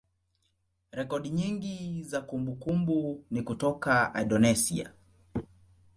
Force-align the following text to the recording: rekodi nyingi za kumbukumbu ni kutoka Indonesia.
rekodi 0.91 1.29
nyingi 1.29 2.03
za 2.03 2.21
kumbukumbu 2.21 3.25
ni 3.31 3.41
kutoka 3.41 4.13
Indonesia. 4.21 4.91